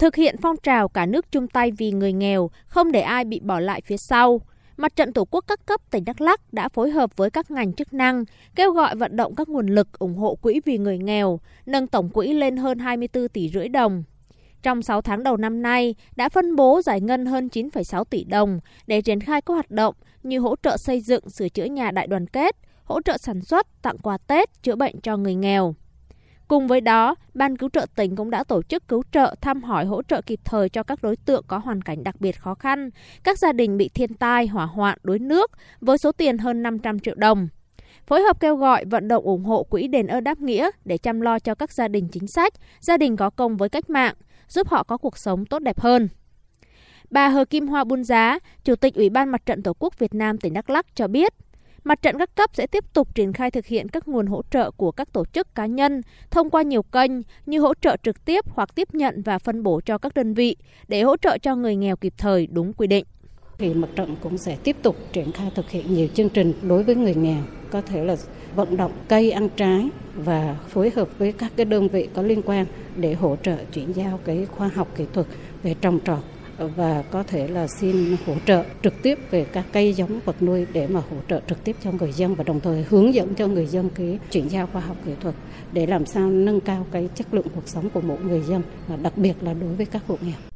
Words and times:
thực 0.00 0.16
hiện 0.16 0.36
phong 0.42 0.56
trào 0.56 0.88
cả 0.88 1.06
nước 1.06 1.32
chung 1.32 1.48
tay 1.48 1.70
vì 1.70 1.92
người 1.92 2.12
nghèo, 2.12 2.50
không 2.66 2.92
để 2.92 3.00
ai 3.00 3.24
bị 3.24 3.40
bỏ 3.40 3.60
lại 3.60 3.80
phía 3.80 3.96
sau. 3.96 4.40
Mặt 4.76 4.96
trận 4.96 5.12
Tổ 5.12 5.24
quốc 5.24 5.44
các 5.48 5.66
cấp 5.66 5.80
tỉnh 5.90 6.04
Đắk 6.04 6.20
Lắk 6.20 6.52
đã 6.52 6.68
phối 6.68 6.90
hợp 6.90 7.16
với 7.16 7.30
các 7.30 7.50
ngành 7.50 7.72
chức 7.72 7.94
năng, 7.94 8.24
kêu 8.54 8.72
gọi 8.72 8.96
vận 8.96 9.16
động 9.16 9.34
các 9.34 9.48
nguồn 9.48 9.66
lực 9.66 9.98
ủng 9.98 10.16
hộ 10.16 10.34
quỹ 10.34 10.60
vì 10.64 10.78
người 10.78 10.98
nghèo, 10.98 11.40
nâng 11.66 11.86
tổng 11.86 12.10
quỹ 12.10 12.32
lên 12.32 12.56
hơn 12.56 12.78
24 12.78 13.28
tỷ 13.28 13.48
rưỡi 13.48 13.68
đồng. 13.68 14.04
Trong 14.62 14.82
6 14.82 15.02
tháng 15.02 15.22
đầu 15.22 15.36
năm 15.36 15.62
nay, 15.62 15.94
đã 16.16 16.28
phân 16.28 16.56
bố 16.56 16.82
giải 16.82 17.00
ngân 17.00 17.26
hơn 17.26 17.48
9,6 17.52 18.04
tỷ 18.04 18.24
đồng 18.24 18.60
để 18.86 19.02
triển 19.02 19.20
khai 19.20 19.40
các 19.40 19.54
hoạt 19.54 19.70
động 19.70 19.94
như 20.22 20.38
hỗ 20.38 20.56
trợ 20.62 20.76
xây 20.76 21.00
dựng, 21.00 21.30
sửa 21.30 21.48
chữa 21.48 21.64
nhà 21.64 21.90
đại 21.90 22.06
đoàn 22.06 22.26
kết, 22.26 22.56
hỗ 22.84 23.02
trợ 23.02 23.18
sản 23.18 23.40
xuất, 23.40 23.82
tặng 23.82 23.98
quà 23.98 24.18
Tết, 24.18 24.62
chữa 24.62 24.76
bệnh 24.76 25.00
cho 25.00 25.16
người 25.16 25.34
nghèo. 25.34 25.74
Cùng 26.50 26.66
với 26.66 26.80
đó, 26.80 27.14
Ban 27.34 27.56
cứu 27.56 27.68
trợ 27.72 27.86
tỉnh 27.94 28.16
cũng 28.16 28.30
đã 28.30 28.44
tổ 28.44 28.62
chức 28.62 28.88
cứu 28.88 29.02
trợ, 29.12 29.34
thăm 29.40 29.62
hỏi 29.62 29.84
hỗ 29.84 30.02
trợ 30.02 30.22
kịp 30.22 30.40
thời 30.44 30.68
cho 30.68 30.82
các 30.82 31.02
đối 31.02 31.16
tượng 31.16 31.44
có 31.46 31.58
hoàn 31.58 31.82
cảnh 31.82 32.04
đặc 32.04 32.20
biệt 32.20 32.40
khó 32.40 32.54
khăn, 32.54 32.90
các 33.24 33.38
gia 33.38 33.52
đình 33.52 33.76
bị 33.76 33.88
thiên 33.88 34.14
tai, 34.14 34.46
hỏa 34.46 34.66
hoạn, 34.66 34.98
đuối 35.02 35.18
nước 35.18 35.50
với 35.80 35.98
số 35.98 36.12
tiền 36.12 36.38
hơn 36.38 36.62
500 36.62 36.98
triệu 36.98 37.14
đồng. 37.14 37.48
Phối 38.06 38.22
hợp 38.22 38.40
kêu 38.40 38.56
gọi 38.56 38.84
vận 38.84 39.08
động 39.08 39.24
ủng 39.24 39.44
hộ 39.44 39.62
quỹ 39.62 39.88
đền 39.88 40.06
ơn 40.06 40.24
đáp 40.24 40.40
nghĩa 40.40 40.70
để 40.84 40.98
chăm 40.98 41.20
lo 41.20 41.38
cho 41.38 41.54
các 41.54 41.72
gia 41.72 41.88
đình 41.88 42.08
chính 42.08 42.26
sách, 42.26 42.52
gia 42.80 42.96
đình 42.96 43.16
có 43.16 43.30
công 43.30 43.56
với 43.56 43.68
cách 43.68 43.90
mạng, 43.90 44.14
giúp 44.48 44.68
họ 44.68 44.82
có 44.82 44.96
cuộc 44.96 45.18
sống 45.18 45.46
tốt 45.46 45.58
đẹp 45.58 45.80
hơn. 45.80 46.08
Bà 47.10 47.28
Hờ 47.28 47.44
Kim 47.44 47.68
Hoa 47.68 47.84
Buôn 47.84 48.04
Giá, 48.04 48.38
Chủ 48.64 48.76
tịch 48.76 48.94
Ủy 48.94 49.10
ban 49.10 49.28
Mặt 49.28 49.46
trận 49.46 49.62
Tổ 49.62 49.72
quốc 49.78 49.98
Việt 49.98 50.14
Nam 50.14 50.38
tỉnh 50.38 50.52
Đắk 50.52 50.70
Lắk 50.70 50.86
cho 50.96 51.08
biết, 51.08 51.34
Mặt 51.84 52.02
trận 52.02 52.18
các 52.18 52.34
cấp 52.34 52.50
sẽ 52.52 52.66
tiếp 52.66 52.84
tục 52.92 53.14
triển 53.14 53.32
khai 53.32 53.50
thực 53.50 53.66
hiện 53.66 53.88
các 53.88 54.08
nguồn 54.08 54.26
hỗ 54.26 54.42
trợ 54.50 54.70
của 54.70 54.92
các 54.92 55.12
tổ 55.12 55.24
chức 55.24 55.54
cá 55.54 55.66
nhân 55.66 56.02
thông 56.30 56.50
qua 56.50 56.62
nhiều 56.62 56.82
kênh 56.82 57.10
như 57.46 57.60
hỗ 57.60 57.74
trợ 57.74 57.96
trực 58.02 58.24
tiếp 58.24 58.44
hoặc 58.48 58.74
tiếp 58.74 58.94
nhận 58.94 59.22
và 59.22 59.38
phân 59.38 59.62
bổ 59.62 59.80
cho 59.80 59.98
các 59.98 60.14
đơn 60.14 60.34
vị 60.34 60.56
để 60.88 61.02
hỗ 61.02 61.16
trợ 61.16 61.38
cho 61.38 61.56
người 61.56 61.76
nghèo 61.76 61.96
kịp 61.96 62.14
thời 62.18 62.46
đúng 62.46 62.72
quy 62.72 62.86
định. 62.86 63.04
Thì 63.58 63.74
mặt 63.74 63.88
trận 63.96 64.16
cũng 64.22 64.38
sẽ 64.38 64.56
tiếp 64.64 64.76
tục 64.82 64.96
triển 65.12 65.32
khai 65.32 65.50
thực 65.54 65.70
hiện 65.70 65.94
nhiều 65.94 66.08
chương 66.14 66.28
trình 66.28 66.52
đối 66.62 66.82
với 66.82 66.94
người 66.94 67.14
nghèo, 67.14 67.42
có 67.70 67.80
thể 67.80 68.04
là 68.04 68.16
vận 68.54 68.76
động 68.76 68.92
cây 69.08 69.30
ăn 69.30 69.48
trái 69.56 69.88
và 70.14 70.56
phối 70.68 70.90
hợp 70.90 71.08
với 71.18 71.32
các 71.32 71.52
cái 71.56 71.66
đơn 71.66 71.88
vị 71.88 72.08
có 72.14 72.22
liên 72.22 72.42
quan 72.42 72.66
để 72.96 73.14
hỗ 73.14 73.36
trợ 73.42 73.56
chuyển 73.72 73.92
giao 73.92 74.20
cái 74.24 74.46
khoa 74.46 74.70
học 74.74 74.88
kỹ 74.96 75.04
thuật 75.12 75.26
về 75.62 75.74
trồng 75.80 76.00
trọt 76.04 76.18
và 76.66 77.02
có 77.10 77.22
thể 77.22 77.48
là 77.48 77.66
xin 77.66 78.16
hỗ 78.26 78.34
trợ 78.46 78.64
trực 78.82 79.02
tiếp 79.02 79.18
về 79.30 79.44
các 79.44 79.64
cây 79.72 79.92
giống, 79.92 80.20
vật 80.24 80.42
nuôi 80.42 80.66
để 80.72 80.86
mà 80.86 81.00
hỗ 81.00 81.16
trợ 81.28 81.40
trực 81.48 81.64
tiếp 81.64 81.76
cho 81.84 81.92
người 81.92 82.12
dân 82.12 82.34
và 82.34 82.44
đồng 82.44 82.60
thời 82.60 82.84
hướng 82.88 83.14
dẫn 83.14 83.34
cho 83.34 83.46
người 83.46 83.66
dân 83.66 83.90
cái 83.94 84.18
chuyển 84.30 84.48
giao 84.48 84.66
khoa 84.72 84.80
học 84.80 84.96
kỹ 85.06 85.12
thuật 85.20 85.34
để 85.72 85.86
làm 85.86 86.06
sao 86.06 86.30
nâng 86.30 86.60
cao 86.60 86.86
cái 86.92 87.08
chất 87.14 87.34
lượng 87.34 87.46
cuộc 87.54 87.68
sống 87.68 87.90
của 87.90 88.00
mỗi 88.00 88.18
người 88.18 88.42
dân 88.42 88.62
và 88.88 88.96
đặc 88.96 89.12
biệt 89.16 89.34
là 89.40 89.54
đối 89.54 89.74
với 89.74 89.86
các 89.86 90.02
hộ 90.06 90.16
nghèo. 90.20 90.49